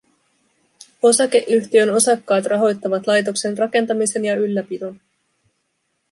[1.01, 4.99] Osakeyhtiön osakkaat rahoittavat laitoksen rakentamisen ja ylläpidon